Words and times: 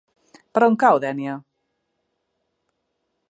Per 0.57 0.61
on 0.67 0.77
cau 0.83 1.01
Dénia? 1.03 1.35